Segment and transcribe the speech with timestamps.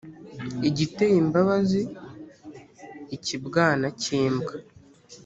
[0.69, 4.53] Igiteye imbabazi-Ikibwana cy'imbwa.